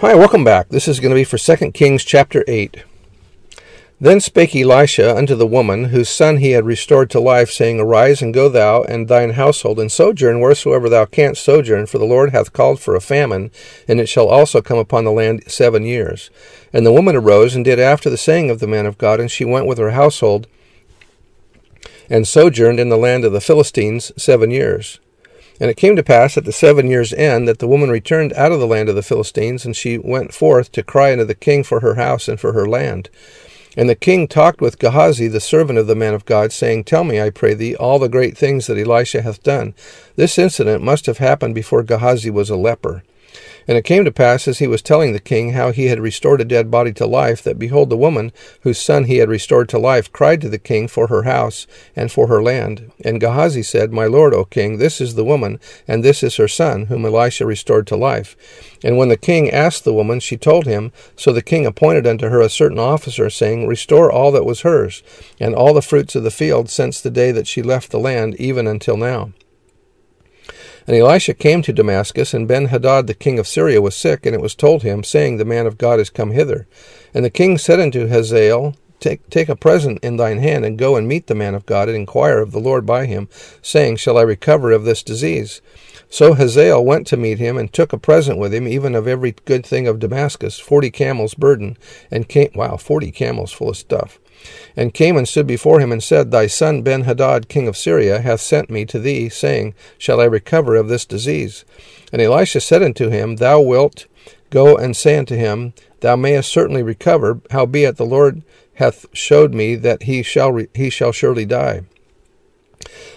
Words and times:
Hi, 0.00 0.14
welcome 0.14 0.42
back. 0.42 0.70
This 0.70 0.88
is 0.88 0.98
going 0.98 1.10
to 1.10 1.14
be 1.14 1.24
for 1.24 1.38
2 1.38 1.70
Kings 1.70 2.04
chapter 2.04 2.44
8. 2.48 2.82
Then 4.00 4.20
spake 4.20 4.54
Elisha 4.54 5.16
unto 5.16 5.36
the 5.36 5.46
woman, 5.46 5.84
whose 5.84 6.08
son 6.08 6.38
he 6.38 6.50
had 6.50 6.66
restored 6.66 7.08
to 7.10 7.20
life, 7.20 7.50
saying, 7.50 7.78
Arise 7.78 8.20
and 8.20 8.34
go 8.34 8.48
thou 8.48 8.82
and 8.82 9.06
thine 9.06 9.30
household, 9.30 9.78
and 9.78 9.90
sojourn 9.90 10.40
wheresoever 10.40 10.88
thou 10.88 11.04
canst 11.04 11.44
sojourn, 11.44 11.86
for 11.86 11.98
the 11.98 12.04
Lord 12.04 12.30
hath 12.30 12.52
called 12.52 12.80
for 12.80 12.96
a 12.96 13.00
famine, 13.00 13.52
and 13.86 14.00
it 14.00 14.08
shall 14.08 14.28
also 14.28 14.60
come 14.60 14.78
upon 14.78 15.04
the 15.04 15.12
land 15.12 15.44
seven 15.46 15.84
years. 15.84 16.28
And 16.72 16.84
the 16.84 16.92
woman 16.92 17.14
arose 17.14 17.54
and 17.54 17.64
did 17.64 17.78
after 17.78 18.10
the 18.10 18.18
saying 18.18 18.50
of 18.50 18.58
the 18.58 18.66
man 18.66 18.86
of 18.86 18.98
God, 18.98 19.20
and 19.20 19.30
she 19.30 19.44
went 19.44 19.66
with 19.66 19.78
her 19.78 19.92
household, 19.92 20.48
and 22.10 22.26
sojourned 22.26 22.80
in 22.80 22.88
the 22.88 22.98
land 22.98 23.24
of 23.24 23.32
the 23.32 23.40
Philistines 23.40 24.10
seven 24.16 24.50
years. 24.50 24.98
And 25.60 25.70
it 25.70 25.76
came 25.76 25.94
to 25.96 26.02
pass 26.02 26.36
at 26.36 26.44
the 26.44 26.52
seven 26.52 26.88
years' 26.88 27.12
end 27.12 27.46
that 27.46 27.60
the 27.60 27.68
woman 27.68 27.90
returned 27.90 28.32
out 28.32 28.52
of 28.52 28.60
the 28.60 28.66
land 28.66 28.88
of 28.88 28.96
the 28.96 29.02
Philistines, 29.02 29.64
and 29.64 29.76
she 29.76 29.98
went 29.98 30.34
forth 30.34 30.72
to 30.72 30.82
cry 30.82 31.12
unto 31.12 31.24
the 31.24 31.34
king 31.34 31.62
for 31.62 31.80
her 31.80 31.94
house 31.94 32.28
and 32.28 32.40
for 32.40 32.52
her 32.52 32.66
land. 32.66 33.08
And 33.76 33.88
the 33.88 33.94
king 33.94 34.28
talked 34.28 34.60
with 34.60 34.78
Gehazi, 34.78 35.26
the 35.28 35.40
servant 35.40 35.78
of 35.78 35.86
the 35.86 35.96
man 35.96 36.14
of 36.14 36.24
God, 36.24 36.52
saying, 36.52 36.84
Tell 36.84 37.04
me, 37.04 37.20
I 37.20 37.30
pray 37.30 37.54
thee, 37.54 37.74
all 37.74 37.98
the 37.98 38.08
great 38.08 38.36
things 38.36 38.66
that 38.66 38.78
Elisha 38.78 39.22
hath 39.22 39.42
done. 39.42 39.74
This 40.16 40.38
incident 40.38 40.82
must 40.82 41.06
have 41.06 41.18
happened 41.18 41.54
before 41.54 41.82
Gehazi 41.82 42.30
was 42.30 42.50
a 42.50 42.56
leper. 42.56 43.02
And 43.66 43.76
it 43.78 43.84
came 43.84 44.04
to 44.04 44.12
pass, 44.12 44.46
as 44.46 44.58
he 44.58 44.66
was 44.66 44.82
telling 44.82 45.12
the 45.12 45.20
king 45.20 45.52
how 45.52 45.72
he 45.72 45.86
had 45.86 46.00
restored 46.00 46.40
a 46.40 46.44
dead 46.44 46.70
body 46.70 46.92
to 46.94 47.06
life, 47.06 47.42
that 47.42 47.58
behold, 47.58 47.90
the 47.90 47.96
woman 47.96 48.32
whose 48.60 48.78
son 48.78 49.04
he 49.04 49.18
had 49.18 49.28
restored 49.28 49.68
to 49.70 49.78
life 49.78 50.12
cried 50.12 50.40
to 50.42 50.48
the 50.48 50.58
king 50.58 50.88
for 50.88 51.06
her 51.08 51.22
house 51.22 51.66
and 51.96 52.12
for 52.12 52.26
her 52.26 52.42
land. 52.42 52.92
And 53.04 53.20
Gehazi 53.20 53.62
said, 53.62 53.92
My 53.92 54.06
lord, 54.06 54.34
O 54.34 54.44
king, 54.44 54.78
this 54.78 55.00
is 55.00 55.14
the 55.14 55.24
woman, 55.24 55.58
and 55.88 56.02
this 56.02 56.22
is 56.22 56.36
her 56.36 56.48
son, 56.48 56.86
whom 56.86 57.04
Elisha 57.04 57.46
restored 57.46 57.86
to 57.88 57.96
life. 57.96 58.36
And 58.84 58.98
when 58.98 59.08
the 59.08 59.16
king 59.16 59.50
asked 59.50 59.84
the 59.84 59.94
woman, 59.94 60.20
she 60.20 60.36
told 60.36 60.66
him. 60.66 60.92
So 61.16 61.32
the 61.32 61.42
king 61.42 61.64
appointed 61.64 62.06
unto 62.06 62.28
her 62.28 62.40
a 62.40 62.48
certain 62.48 62.78
officer, 62.78 63.30
saying, 63.30 63.66
Restore 63.66 64.12
all 64.12 64.30
that 64.32 64.44
was 64.44 64.60
hers, 64.60 65.02
and 65.40 65.54
all 65.54 65.72
the 65.72 65.82
fruits 65.82 66.14
of 66.14 66.22
the 66.22 66.30
field 66.30 66.68
since 66.68 67.00
the 67.00 67.10
day 67.10 67.32
that 67.32 67.46
she 67.46 67.62
left 67.62 67.90
the 67.90 67.98
land, 67.98 68.34
even 68.36 68.66
until 68.66 68.96
now. 68.96 69.32
And 70.86 70.94
Elisha 70.94 71.32
came 71.32 71.62
to 71.62 71.72
Damascus, 71.72 72.34
and 72.34 72.48
Benhadad 72.48 73.06
the 73.06 73.14
king 73.14 73.38
of 73.38 73.48
Syria 73.48 73.80
was 73.80 73.96
sick, 73.96 74.26
and 74.26 74.34
it 74.34 74.40
was 74.40 74.54
told 74.54 74.82
him, 74.82 75.02
saying, 75.02 75.36
The 75.36 75.44
man 75.44 75.66
of 75.66 75.78
God 75.78 75.98
is 75.98 76.10
come 76.10 76.32
hither. 76.32 76.66
And 77.14 77.24
the 77.24 77.30
king 77.30 77.56
said 77.56 77.80
unto 77.80 78.08
Hazael, 78.08 78.74
Take, 79.00 79.28
take 79.30 79.48
a 79.48 79.56
present 79.56 80.02
in 80.04 80.16
thine 80.16 80.38
hand, 80.38 80.64
and 80.64 80.78
go 80.78 80.96
and 80.96 81.08
meet 81.08 81.26
the 81.26 81.34
man 81.34 81.54
of 81.54 81.66
God, 81.66 81.88
and 81.88 81.96
inquire 81.96 82.38
of 82.38 82.52
the 82.52 82.60
Lord 82.60 82.84
by 82.84 83.06
him, 83.06 83.28
saying, 83.62 83.96
Shall 83.96 84.18
I 84.18 84.22
recover 84.22 84.72
of 84.72 84.84
this 84.84 85.02
disease? 85.02 85.62
So 86.10 86.34
Hazael 86.34 86.84
went 86.84 87.06
to 87.08 87.16
meet 87.16 87.38
him, 87.38 87.56
and 87.56 87.72
took 87.72 87.92
a 87.94 87.98
present 87.98 88.38
with 88.38 88.52
him, 88.52 88.68
even 88.68 88.94
of 88.94 89.08
every 89.08 89.34
good 89.46 89.64
thing 89.64 89.88
of 89.88 90.00
Damascus, 90.00 90.58
forty 90.58 90.90
camels 90.90 91.34
burden, 91.34 91.78
and 92.10 92.28
came, 92.28 92.50
wow, 92.54 92.76
forty 92.76 93.10
camels 93.10 93.52
full 93.52 93.70
of 93.70 93.76
stuff 93.76 94.18
and 94.76 94.94
came 94.94 95.16
and 95.16 95.28
stood 95.28 95.46
before 95.46 95.80
him, 95.80 95.92
and 95.92 96.02
said, 96.02 96.30
Thy 96.30 96.46
son 96.46 96.82
Benhadad, 96.82 97.48
king 97.48 97.68
of 97.68 97.76
Syria, 97.76 98.20
hath 98.20 98.40
sent 98.40 98.70
me 98.70 98.84
to 98.86 98.98
thee, 98.98 99.28
saying, 99.28 99.74
Shall 99.98 100.20
I 100.20 100.24
recover 100.24 100.76
of 100.76 100.88
this 100.88 101.04
disease? 101.04 101.64
And 102.12 102.20
Elisha 102.20 102.60
said 102.60 102.82
unto 102.82 103.10
him, 103.10 103.36
Thou 103.36 103.60
wilt 103.60 104.06
go 104.50 104.76
and 104.76 104.96
say 104.96 105.16
unto 105.16 105.36
him, 105.36 105.72
Thou 106.00 106.16
mayest 106.16 106.52
certainly 106.52 106.82
recover, 106.82 107.40
howbeit 107.50 107.96
the 107.96 108.06
Lord 108.06 108.42
hath 108.74 109.06
showed 109.12 109.54
me 109.54 109.74
that 109.76 110.04
he 110.04 110.22
shall 110.22 110.52
re- 110.52 110.68
he 110.74 110.90
shall 110.90 111.12
surely 111.12 111.44
die. 111.44 111.82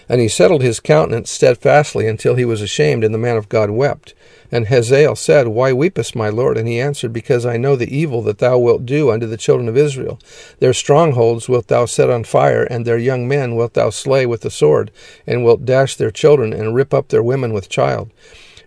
And 0.09 0.21
he 0.21 0.27
settled 0.27 0.61
his 0.61 0.79
countenance 0.79 1.31
steadfastly 1.31 2.07
until 2.07 2.35
he 2.35 2.45
was 2.45 2.61
ashamed, 2.61 3.03
and 3.03 3.13
the 3.13 3.19
man 3.19 3.37
of 3.37 3.49
God 3.49 3.69
wept. 3.69 4.13
And 4.51 4.67
Hazael 4.67 5.15
said, 5.15 5.49
Why 5.49 5.73
weepest, 5.73 6.15
my 6.15 6.29
lord? 6.29 6.57
And 6.57 6.67
he 6.67 6.79
answered, 6.79 7.11
Because 7.11 7.45
I 7.45 7.57
know 7.57 7.75
the 7.75 7.93
evil 7.95 8.21
that 8.23 8.37
thou 8.37 8.57
wilt 8.57 8.85
do 8.85 9.11
unto 9.11 9.25
the 9.25 9.37
children 9.37 9.67
of 9.67 9.75
Israel. 9.75 10.19
Their 10.59 10.73
strongholds 10.73 11.49
wilt 11.49 11.67
thou 11.67 11.85
set 11.85 12.09
on 12.09 12.23
fire, 12.23 12.63
and 12.63 12.85
their 12.85 12.97
young 12.97 13.27
men 13.27 13.55
wilt 13.55 13.73
thou 13.73 13.89
slay 13.89 14.25
with 14.25 14.41
the 14.41 14.51
sword, 14.51 14.91
and 15.25 15.43
wilt 15.43 15.65
dash 15.65 15.95
their 15.95 16.11
children, 16.11 16.53
and 16.53 16.75
rip 16.75 16.93
up 16.93 17.09
their 17.09 17.23
women 17.23 17.51
with 17.51 17.67
child. 17.67 18.09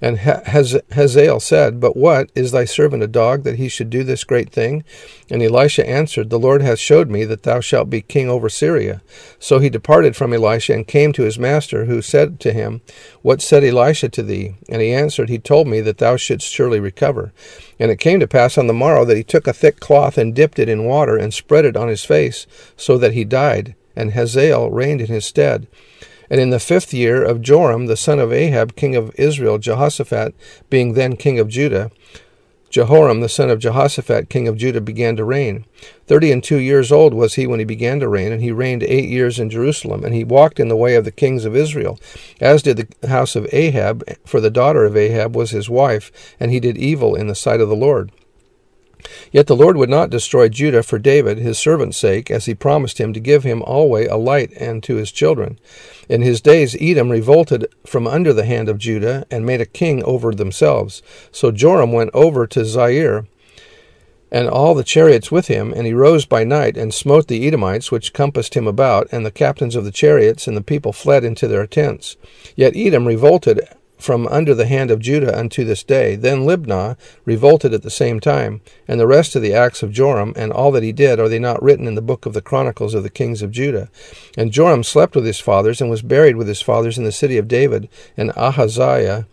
And 0.02 0.18
Hazael 0.18 1.40
said, 1.40 1.78
But 1.78 1.96
what? 1.96 2.30
Is 2.34 2.52
thy 2.52 2.64
servant 2.64 3.02
a 3.02 3.06
dog 3.06 3.42
that 3.42 3.56
he 3.56 3.68
should 3.68 3.90
do 3.90 4.02
this 4.02 4.24
great 4.24 4.50
thing? 4.50 4.82
And 5.30 5.42
Elisha 5.42 5.86
answered, 5.86 6.30
The 6.30 6.38
Lord 6.38 6.62
hath 6.62 6.78
showed 6.78 7.10
me 7.10 7.24
that 7.24 7.42
thou 7.42 7.60
shalt 7.60 7.90
be 7.90 8.00
king 8.00 8.28
over 8.28 8.48
Syria. 8.48 9.02
So 9.38 9.58
he 9.58 9.68
departed 9.68 10.16
from 10.16 10.32
Elisha 10.32 10.72
and 10.72 10.86
came 10.86 11.12
to 11.12 11.24
his 11.24 11.38
master, 11.38 11.84
who 11.84 12.00
said 12.00 12.40
to 12.40 12.52
him, 12.52 12.80
What 13.20 13.42
said 13.42 13.62
Elisha 13.62 14.08
to 14.10 14.22
thee? 14.22 14.54
And 14.70 14.80
he 14.80 14.92
answered, 14.92 15.28
He 15.28 15.38
told 15.38 15.68
me 15.68 15.82
that 15.82 15.98
thou 15.98 16.16
shouldst 16.16 16.50
surely 16.50 16.80
recover. 16.80 17.32
And 17.78 17.90
it 17.90 18.00
came 18.00 18.20
to 18.20 18.26
pass 18.26 18.56
on 18.56 18.68
the 18.68 18.72
morrow 18.72 19.04
that 19.04 19.16
he 19.16 19.24
took 19.24 19.46
a 19.46 19.52
thick 19.52 19.80
cloth 19.80 20.16
and 20.16 20.34
dipped 20.34 20.58
it 20.58 20.68
in 20.68 20.84
water 20.84 21.16
and 21.16 21.34
spread 21.34 21.66
it 21.66 21.76
on 21.76 21.88
his 21.88 22.04
face, 22.04 22.46
so 22.76 22.96
that 22.96 23.12
he 23.12 23.24
died. 23.24 23.74
And 23.94 24.12
Hazael 24.12 24.70
reigned 24.70 25.02
in 25.02 25.08
his 25.08 25.26
stead. 25.26 25.66
And 26.30 26.40
in 26.40 26.50
the 26.50 26.60
fifth 26.60 26.94
year 26.94 27.22
of 27.22 27.42
Joram, 27.42 27.86
the 27.86 27.96
son 27.96 28.20
of 28.20 28.32
Ahab, 28.32 28.76
king 28.76 28.94
of 28.94 29.12
Israel, 29.16 29.58
Jehoshaphat 29.58 30.34
being 30.70 30.94
then 30.94 31.16
king 31.16 31.40
of 31.40 31.48
Judah, 31.48 31.90
Jehoram, 32.70 33.20
the 33.20 33.28
son 33.28 33.50
of 33.50 33.58
Jehoshaphat, 33.58 34.28
king 34.28 34.46
of 34.46 34.56
Judah, 34.56 34.80
began 34.80 35.16
to 35.16 35.24
reign. 35.24 35.64
Thirty 36.06 36.30
and 36.30 36.42
two 36.42 36.58
years 36.58 36.92
old 36.92 37.12
was 37.12 37.34
he 37.34 37.44
when 37.44 37.58
he 37.58 37.64
began 37.64 37.98
to 37.98 38.08
reign, 38.08 38.30
and 38.30 38.40
he 38.40 38.52
reigned 38.52 38.84
eight 38.84 39.08
years 39.08 39.40
in 39.40 39.50
Jerusalem. 39.50 40.04
And 40.04 40.14
he 40.14 40.22
walked 40.22 40.60
in 40.60 40.68
the 40.68 40.76
way 40.76 40.94
of 40.94 41.04
the 41.04 41.10
kings 41.10 41.44
of 41.44 41.56
Israel, 41.56 41.98
as 42.40 42.62
did 42.62 42.76
the 43.00 43.08
house 43.08 43.34
of 43.34 43.52
Ahab, 43.52 44.04
for 44.24 44.40
the 44.40 44.50
daughter 44.50 44.84
of 44.84 44.96
Ahab 44.96 45.34
was 45.34 45.50
his 45.50 45.68
wife, 45.68 46.12
and 46.38 46.52
he 46.52 46.60
did 46.60 46.78
evil 46.78 47.16
in 47.16 47.26
the 47.26 47.34
sight 47.34 47.60
of 47.60 47.68
the 47.68 47.74
Lord. 47.74 48.12
Yet 49.32 49.46
the 49.46 49.56
Lord 49.56 49.76
would 49.76 49.90
not 49.90 50.10
destroy 50.10 50.48
Judah 50.48 50.82
for 50.82 50.98
David, 50.98 51.38
his 51.38 51.58
servant's 51.58 51.96
sake, 51.96 52.30
as 52.30 52.46
he 52.46 52.54
promised 52.54 52.98
him 52.98 53.12
to 53.12 53.20
give 53.20 53.44
him 53.44 53.62
alway 53.62 54.06
a 54.06 54.16
light 54.16 54.52
and 54.58 54.82
to 54.84 54.96
his 54.96 55.12
children. 55.12 55.58
In 56.08 56.22
his 56.22 56.40
days 56.40 56.76
Edom 56.80 57.10
revolted 57.10 57.66
from 57.86 58.06
under 58.06 58.32
the 58.32 58.44
hand 58.44 58.68
of 58.68 58.78
Judah, 58.78 59.26
and 59.30 59.46
made 59.46 59.60
a 59.60 59.66
king 59.66 60.02
over 60.04 60.32
themselves. 60.32 61.02
So 61.32 61.50
Joram 61.50 61.92
went 61.92 62.10
over 62.14 62.46
to 62.46 62.60
Zair, 62.60 63.26
and 64.32 64.48
all 64.48 64.74
the 64.74 64.84
chariots 64.84 65.32
with 65.32 65.48
him, 65.48 65.72
and 65.72 65.86
he 65.86 65.92
rose 65.92 66.24
by 66.24 66.44
night, 66.44 66.76
and 66.76 66.94
smote 66.94 67.26
the 67.26 67.46
Edomites 67.46 67.90
which 67.90 68.12
compassed 68.12 68.54
him 68.54 68.66
about, 68.66 69.08
and 69.10 69.26
the 69.26 69.30
captains 69.30 69.74
of 69.74 69.84
the 69.84 69.90
chariots, 69.90 70.46
and 70.46 70.56
the 70.56 70.62
people 70.62 70.92
fled 70.92 71.24
into 71.24 71.48
their 71.48 71.66
tents. 71.66 72.16
Yet 72.54 72.76
Edom 72.76 73.06
revolted 73.06 73.60
from 74.00 74.26
under 74.28 74.54
the 74.54 74.66
hand 74.66 74.90
of 74.90 75.00
Judah 75.00 75.38
unto 75.38 75.64
this 75.64 75.82
day. 75.82 76.16
Then 76.16 76.44
Libnah 76.44 76.96
revolted 77.24 77.74
at 77.74 77.82
the 77.82 77.90
same 77.90 78.20
time, 78.20 78.60
and 78.88 78.98
the 78.98 79.06
rest 79.06 79.36
of 79.36 79.42
the 79.42 79.54
acts 79.54 79.82
of 79.82 79.92
Joram, 79.92 80.32
and 80.36 80.52
all 80.52 80.72
that 80.72 80.82
he 80.82 80.92
did, 80.92 81.20
are 81.20 81.28
they 81.28 81.38
not 81.38 81.62
written 81.62 81.86
in 81.86 81.94
the 81.94 82.02
book 82.02 82.26
of 82.26 82.32
the 82.32 82.42
Chronicles 82.42 82.94
of 82.94 83.02
the 83.02 83.10
kings 83.10 83.42
of 83.42 83.50
Judah? 83.50 83.90
And 84.36 84.52
Joram 84.52 84.82
slept 84.82 85.14
with 85.14 85.26
his 85.26 85.40
fathers, 85.40 85.80
and 85.80 85.90
was 85.90 86.02
buried 86.02 86.36
with 86.36 86.48
his 86.48 86.62
fathers 86.62 86.98
in 86.98 87.04
the 87.04 87.12
city 87.12 87.36
of 87.36 87.48
David, 87.48 87.88
and 88.16 88.32
Ahaziah 88.36 89.26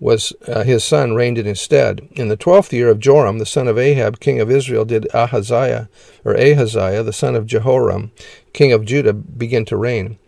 was 0.00 0.32
uh, 0.46 0.62
his 0.62 0.84
son 0.84 1.14
reigned 1.14 1.38
in 1.38 1.46
his 1.46 1.60
stead. 1.60 2.08
In 2.12 2.28
the 2.28 2.36
twelfth 2.36 2.72
year 2.72 2.88
of 2.88 3.00
Joram, 3.00 3.38
the 3.38 3.46
son 3.46 3.66
of 3.66 3.78
Ahab, 3.78 4.20
king 4.20 4.40
of 4.40 4.50
Israel, 4.50 4.84
did 4.84 5.08
Ahaziah, 5.12 5.88
or 6.24 6.36
Ahaziah, 6.36 7.02
the 7.02 7.12
son 7.12 7.34
of 7.34 7.46
Jehoram, 7.46 8.12
king 8.52 8.72
of 8.72 8.84
Judah, 8.84 9.12
begin 9.12 9.64
to 9.64 9.76
reign. 9.76 10.18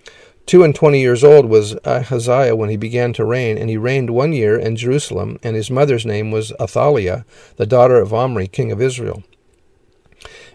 Two 0.51 0.65
and 0.65 0.75
twenty 0.75 1.01
years 1.01 1.23
old 1.23 1.47
was 1.47 1.77
uh, 1.77 1.79
Ahaziah 1.85 2.57
when 2.57 2.71
he 2.71 2.77
began 2.77 3.13
to 3.13 3.25
reign, 3.25 3.57
and 3.57 3.71
he 3.71 3.77
reigned 3.77 4.11
one 4.11 4.33
year 4.33 4.59
in 4.59 4.75
Jerusalem, 4.75 5.39
and 5.45 5.55
his 5.55 5.71
mother's 5.71 6.05
name 6.05 6.33
was 6.33 6.53
Athaliah, 6.59 7.25
the 7.55 7.67
daughter 7.67 8.01
of 8.01 8.13
Omri, 8.13 8.49
king 8.49 8.73
of 8.73 8.83
Israel. 8.83 9.23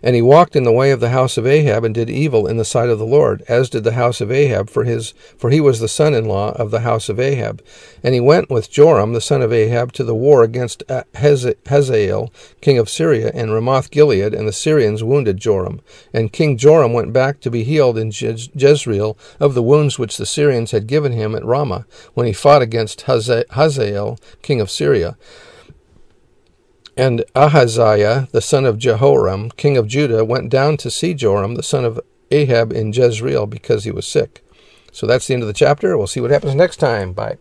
And 0.03 0.15
he 0.15 0.21
walked 0.21 0.55
in 0.55 0.63
the 0.63 0.71
way 0.71 0.91
of 0.91 0.99
the 0.99 1.09
house 1.09 1.37
of 1.37 1.47
Ahab, 1.47 1.83
and 1.83 1.95
did 1.95 2.09
evil 2.09 2.47
in 2.47 2.57
the 2.57 2.65
sight 2.65 2.89
of 2.89 2.99
the 2.99 3.05
Lord, 3.05 3.43
as 3.47 3.69
did 3.69 3.83
the 3.83 3.93
house 3.93 4.21
of 4.21 4.31
Ahab, 4.31 4.69
for 4.69 4.83
his 4.83 5.13
for 5.37 5.49
he 5.49 5.59
was 5.59 5.79
the 5.79 5.87
son 5.87 6.13
in 6.13 6.25
law 6.25 6.51
of 6.51 6.71
the 6.71 6.81
house 6.81 7.09
of 7.09 7.19
Ahab. 7.19 7.63
And 8.03 8.13
he 8.13 8.19
went 8.19 8.49
with 8.49 8.71
Joram 8.71 9.13
the 9.13 9.21
son 9.21 9.41
of 9.41 9.51
Ahab 9.53 9.91
to 9.93 10.03
the 10.03 10.15
war 10.15 10.43
against 10.43 10.83
uh, 10.89 11.03
Hazael, 11.15 12.31
king 12.61 12.77
of 12.77 12.89
Syria, 12.89 13.31
and 13.33 13.53
Ramoth 13.53 13.89
Gilead, 13.91 14.33
and 14.33 14.47
the 14.47 14.53
Syrians 14.53 15.03
wounded 15.03 15.37
Joram. 15.37 15.81
And 16.13 16.31
King 16.31 16.57
Joram 16.57 16.93
went 16.93 17.13
back 17.13 17.39
to 17.41 17.51
be 17.51 17.63
healed 17.63 17.97
in 17.97 18.11
Jezreel 18.11 19.17
of 19.39 19.53
the 19.53 19.63
wounds 19.63 19.97
which 19.97 20.17
the 20.17 20.25
Syrians 20.25 20.71
had 20.71 20.87
given 20.87 21.11
him 21.11 21.35
at 21.35 21.45
Ramah, 21.45 21.85
when 22.13 22.27
he 22.27 22.33
fought 22.33 22.61
against 22.61 23.01
Hazael, 23.01 24.19
king 24.41 24.61
of 24.61 24.69
Syria. 24.71 25.17
And 26.97 27.25
Ahaziah, 27.35 28.29
the 28.31 28.41
son 28.41 28.65
of 28.65 28.77
Jehoram, 28.77 29.51
king 29.51 29.75
of 29.77 29.87
Judah, 29.87 30.23
went 30.23 30.49
down 30.49 30.77
to 30.77 30.89
see 30.89 31.13
Joram, 31.13 31.55
the 31.55 31.63
son 31.63 31.83
of 31.83 31.99
Ahab, 32.31 32.71
in 32.71 32.93
Jezreel 32.93 33.47
because 33.47 33.83
he 33.83 33.91
was 33.91 34.07
sick. 34.07 34.41
So 34.91 35.05
that's 35.05 35.27
the 35.27 35.33
end 35.33 35.43
of 35.43 35.47
the 35.47 35.53
chapter. 35.53 35.97
We'll 35.97 36.07
see 36.07 36.21
what 36.21 36.31
happens 36.31 36.55
next 36.55 36.77
time. 36.77 37.11
Bye. 37.11 37.37